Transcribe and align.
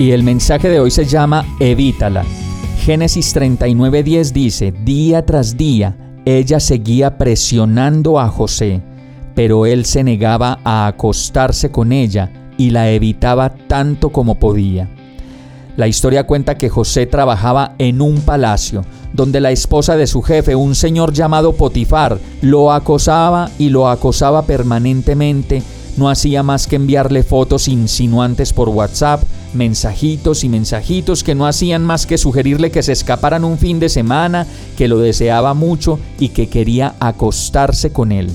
Y 0.00 0.10
el 0.10 0.24
mensaje 0.24 0.68
de 0.68 0.80
hoy 0.80 0.90
se 0.90 1.04
llama 1.04 1.46
Evítala. 1.60 2.24
Génesis 2.80 3.32
39:10 3.36 4.32
dice, 4.32 4.72
día 4.72 5.24
tras 5.24 5.56
día, 5.56 5.96
ella 6.24 6.58
seguía 6.58 7.16
presionando 7.16 8.18
a 8.18 8.26
José 8.26 8.82
pero 9.34 9.64
él 9.64 9.84
se 9.84 10.04
negaba 10.04 10.58
a 10.64 10.86
acostarse 10.86 11.70
con 11.70 11.92
ella 11.92 12.30
y 12.58 12.70
la 12.70 12.90
evitaba 12.90 13.54
tanto 13.68 14.10
como 14.10 14.34
podía. 14.34 14.88
La 15.76 15.88
historia 15.88 16.26
cuenta 16.26 16.58
que 16.58 16.68
José 16.68 17.06
trabajaba 17.06 17.74
en 17.78 18.02
un 18.02 18.20
palacio, 18.20 18.84
donde 19.14 19.40
la 19.40 19.50
esposa 19.50 19.96
de 19.96 20.06
su 20.06 20.20
jefe, 20.20 20.54
un 20.54 20.74
señor 20.74 21.14
llamado 21.14 21.54
Potifar, 21.54 22.18
lo 22.42 22.70
acosaba 22.70 23.50
y 23.58 23.70
lo 23.70 23.88
acosaba 23.88 24.42
permanentemente, 24.42 25.62
no 25.96 26.10
hacía 26.10 26.42
más 26.42 26.66
que 26.66 26.76
enviarle 26.76 27.22
fotos 27.22 27.66
insinuantes 27.66 28.52
por 28.52 28.68
WhatsApp, 28.68 29.22
mensajitos 29.54 30.44
y 30.44 30.48
mensajitos 30.48 31.24
que 31.24 31.34
no 31.34 31.46
hacían 31.46 31.84
más 31.84 32.06
que 32.06 32.18
sugerirle 32.18 32.70
que 32.70 32.82
se 32.82 32.92
escaparan 32.92 33.44
un 33.44 33.58
fin 33.58 33.80
de 33.80 33.88
semana, 33.88 34.46
que 34.76 34.88
lo 34.88 34.98
deseaba 34.98 35.54
mucho 35.54 35.98
y 36.18 36.30
que 36.30 36.48
quería 36.48 36.94
acostarse 37.00 37.92
con 37.92 38.12
él. 38.12 38.30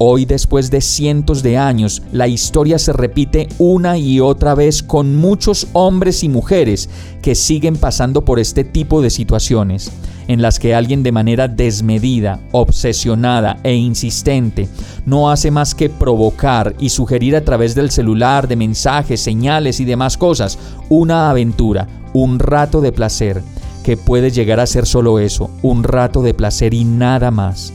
Hoy, 0.00 0.26
después 0.26 0.70
de 0.70 0.80
cientos 0.80 1.42
de 1.42 1.58
años, 1.58 2.02
la 2.12 2.28
historia 2.28 2.78
se 2.78 2.92
repite 2.92 3.48
una 3.58 3.98
y 3.98 4.20
otra 4.20 4.54
vez 4.54 4.80
con 4.80 5.16
muchos 5.16 5.66
hombres 5.72 6.22
y 6.22 6.28
mujeres 6.28 6.88
que 7.20 7.34
siguen 7.34 7.74
pasando 7.74 8.24
por 8.24 8.38
este 8.38 8.62
tipo 8.62 9.02
de 9.02 9.10
situaciones, 9.10 9.90
en 10.28 10.40
las 10.40 10.60
que 10.60 10.72
alguien 10.72 11.02
de 11.02 11.10
manera 11.10 11.48
desmedida, 11.48 12.38
obsesionada 12.52 13.58
e 13.64 13.74
insistente 13.74 14.68
no 15.04 15.32
hace 15.32 15.50
más 15.50 15.74
que 15.74 15.90
provocar 15.90 16.76
y 16.78 16.90
sugerir 16.90 17.34
a 17.34 17.44
través 17.44 17.74
del 17.74 17.90
celular, 17.90 18.46
de 18.46 18.54
mensajes, 18.54 19.20
señales 19.20 19.80
y 19.80 19.84
demás 19.84 20.16
cosas, 20.16 20.60
una 20.88 21.28
aventura, 21.28 21.88
un 22.12 22.38
rato 22.38 22.80
de 22.80 22.92
placer, 22.92 23.42
que 23.82 23.96
puede 23.96 24.30
llegar 24.30 24.60
a 24.60 24.66
ser 24.66 24.86
solo 24.86 25.18
eso, 25.18 25.50
un 25.62 25.82
rato 25.82 26.22
de 26.22 26.34
placer 26.34 26.72
y 26.72 26.84
nada 26.84 27.32
más. 27.32 27.72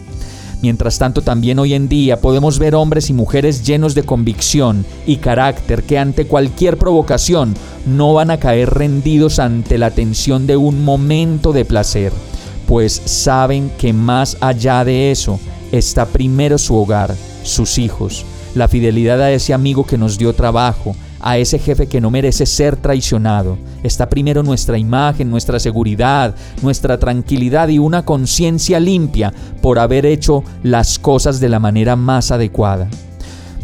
Mientras 0.64 0.98
tanto, 0.98 1.22
también 1.22 1.60
hoy 1.60 1.74
en 1.74 1.90
día 1.90 2.22
podemos 2.22 2.58
ver 2.58 2.74
hombres 2.74 3.10
y 3.10 3.14
mujeres 3.14 3.66
llenos 3.66 3.96
de 3.96 4.04
convicción 4.04 4.86
y 5.06 5.18
carácter 5.18 5.84
que 5.84 6.00
ante 6.00 6.26
cualquier 6.26 6.78
provocación 6.78 7.54
no 7.86 8.14
van 8.14 8.32
a 8.32 8.40
caer 8.40 8.70
rendidos 8.70 9.40
ante 9.40 9.78
la 9.78 9.92
tensión 9.92 10.48
de 10.48 10.56
un 10.56 10.86
momento 10.86 11.52
de 11.52 11.66
placer, 11.66 12.14
pues 12.66 12.94
saben 13.04 13.72
que 13.78 13.92
más 13.92 14.38
allá 14.40 14.86
de 14.86 15.12
eso 15.12 15.38
está 15.74 16.06
primero 16.06 16.58
su 16.58 16.78
hogar, 16.78 17.14
sus 17.44 17.78
hijos, 17.78 18.24
la 18.56 18.70
fidelidad 18.70 19.22
a 19.22 19.34
ese 19.34 19.54
amigo 19.54 19.86
que 19.86 19.98
nos 19.98 20.18
dio 20.18 20.32
trabajo, 20.32 20.96
a 21.24 21.38
ese 21.38 21.58
jefe 21.58 21.88
que 21.88 22.02
no 22.02 22.12
merece 22.12 22.46
ser 22.46 22.76
traicionado. 22.76 23.58
Está 23.82 24.10
primero 24.10 24.44
nuestra 24.44 24.78
imagen, 24.78 25.32
nuestra 25.32 25.60
seguridad, 25.60 26.36
nuestra 26.62 27.00
tranquilidad 27.00 27.70
y 27.70 27.80
una 27.80 28.04
conciencia 28.04 28.80
limpia 28.80 29.34
por 29.62 29.80
haber 29.80 30.06
hecho 30.06 30.44
las 30.62 31.00
cosas 31.00 31.40
de 31.40 31.50
la 31.50 31.60
manera 31.60 31.96
más 31.96 32.32
adecuada. 32.32 32.90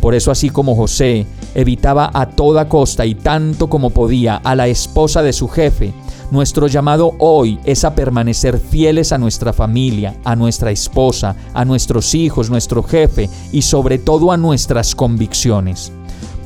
Por 0.01 0.15
eso 0.15 0.31
así 0.31 0.49
como 0.49 0.75
José 0.75 1.27
evitaba 1.55 2.09
a 2.13 2.29
toda 2.29 2.69
costa 2.69 3.05
y 3.05 3.15
tanto 3.15 3.69
como 3.69 3.89
podía 3.89 4.37
a 4.37 4.55
la 4.55 4.67
esposa 4.67 5.21
de 5.21 5.33
su 5.33 5.49
jefe, 5.49 5.93
nuestro 6.31 6.67
llamado 6.67 7.15
hoy 7.19 7.59
es 7.65 7.83
a 7.83 7.95
permanecer 7.95 8.59
fieles 8.59 9.11
a 9.11 9.17
nuestra 9.17 9.51
familia, 9.51 10.15
a 10.23 10.35
nuestra 10.35 10.71
esposa, 10.71 11.35
a 11.53 11.65
nuestros 11.65 12.15
hijos, 12.15 12.49
nuestro 12.49 12.83
jefe 12.83 13.29
y 13.51 13.63
sobre 13.63 13.97
todo 13.97 14.31
a 14.31 14.37
nuestras 14.37 14.95
convicciones. 14.95 15.91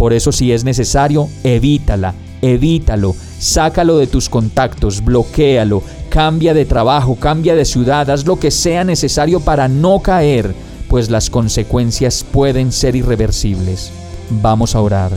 Por 0.03 0.11
eso 0.11 0.33
si 0.33 0.51
es 0.51 0.65
necesario, 0.65 1.29
evítala, 1.45 2.13
evítalo, 2.41 3.15
sácalo 3.39 3.97
de 3.97 4.05
tus 4.05 4.27
contactos, 4.27 5.01
bloquéalo, 5.01 5.81
cambia 6.09 6.53
de 6.53 6.65
trabajo, 6.65 7.15
cambia 7.15 7.55
de 7.55 7.63
ciudad, 7.63 8.09
haz 8.09 8.25
lo 8.25 8.37
que 8.37 8.51
sea 8.51 8.83
necesario 8.83 9.39
para 9.39 9.69
no 9.69 10.01
caer, 10.01 10.53
pues 10.89 11.09
las 11.09 11.29
consecuencias 11.29 12.25
pueden 12.29 12.73
ser 12.73 12.97
irreversibles. 12.97 13.93
Vamos 14.41 14.75
a 14.75 14.81
orar. 14.81 15.13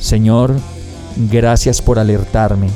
Señor, 0.00 0.56
gracias 1.30 1.80
por 1.80 1.98
alertarme, 1.98 2.68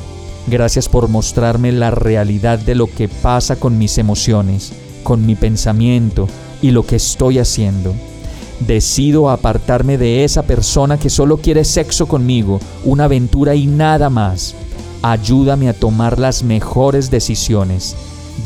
gracias 0.47 0.89
por 0.89 1.09
mostrarme 1.09 1.71
la 1.73 1.91
realidad 1.91 2.57
de 2.57 2.73
lo 2.73 2.87
que 2.87 3.07
pasa 3.07 3.55
con 3.55 3.77
mis 3.77 3.99
emociones, 3.99 4.73
con 5.03 5.27
mi 5.27 5.35
pensamiento 5.35 6.27
y 6.59 6.71
lo 6.71 6.87
que 6.87 6.95
estoy 6.95 7.37
haciendo. 7.37 7.93
Decido 8.59 9.29
apartarme 9.29 9.97
de 9.97 10.23
esa 10.23 10.43
persona 10.43 10.97
que 10.97 11.09
solo 11.09 11.37
quiere 11.37 11.65
sexo 11.65 12.07
conmigo, 12.07 12.59
una 12.83 13.05
aventura 13.05 13.55
y 13.55 13.67
nada 13.67 14.09
más. 14.09 14.55
Ayúdame 15.01 15.69
a 15.69 15.73
tomar 15.73 16.19
las 16.19 16.43
mejores 16.43 17.11
decisiones. 17.11 17.95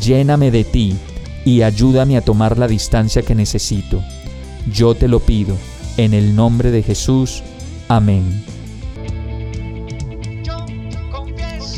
Lléname 0.01 0.49
de 0.51 0.63
ti 0.63 0.95
y 1.45 1.61
ayúdame 1.61 2.17
a 2.17 2.21
tomar 2.21 2.57
la 2.57 2.67
distancia 2.67 3.21
que 3.21 3.35
necesito. 3.35 4.01
Yo 4.73 4.95
te 4.95 5.07
lo 5.07 5.19
pido, 5.19 5.55
en 5.97 6.13
el 6.13 6.35
nombre 6.35 6.71
de 6.71 6.83
Jesús. 6.83 7.43
Amén. 7.87 8.43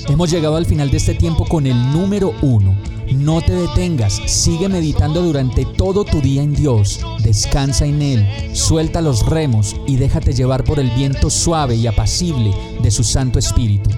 Hemos 0.07 0.31
llegado 0.31 0.55
al 0.55 0.65
final 0.65 0.89
de 0.89 0.97
este 0.97 1.13
tiempo 1.13 1.45
con 1.45 1.67
el 1.67 1.91
número 1.91 2.33
uno 2.41 2.75
no 3.13 3.41
te 3.41 3.53
detengas, 3.53 4.21
sigue 4.25 4.69
meditando 4.69 5.21
durante 5.21 5.65
todo 5.65 6.03
tu 6.03 6.21
día 6.21 6.43
en 6.43 6.53
Dios, 6.53 6.99
descansa 7.23 7.85
en 7.85 8.01
Él, 8.01 8.27
suelta 8.53 9.01
los 9.01 9.25
remos 9.25 9.75
y 9.87 9.95
déjate 9.97 10.33
llevar 10.33 10.63
por 10.63 10.79
el 10.79 10.89
viento 10.91 11.29
suave 11.29 11.75
y 11.75 11.87
apacible 11.87 12.53
de 12.81 12.91
su 12.91 13.03
Santo 13.03 13.39
Espíritu. 13.39 13.89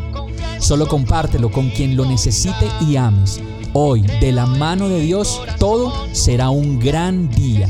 Solo 0.60 0.88
compártelo 0.88 1.52
con 1.52 1.70
quien 1.70 1.96
lo 1.96 2.06
necesite 2.06 2.68
y 2.88 2.96
ames. 2.96 3.42
Hoy, 3.74 4.02
de 4.20 4.32
la 4.32 4.46
mano 4.46 4.90
de 4.90 5.00
Dios, 5.00 5.42
todo 5.58 5.94
será 6.12 6.50
un 6.50 6.80
gran 6.80 7.30
día. 7.30 7.70